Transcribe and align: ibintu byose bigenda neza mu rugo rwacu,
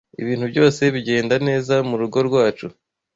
ibintu 0.21 0.45
byose 0.51 0.81
bigenda 0.95 1.35
neza 1.47 1.73
mu 1.89 1.95
rugo 2.01 2.17
rwacu, 2.27 2.65